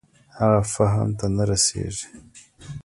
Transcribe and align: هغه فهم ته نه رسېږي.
هغه 0.39 0.61
فهم 0.73 1.09
ته 1.19 1.25
نه 1.35 1.43
رسېږي. 1.49 2.05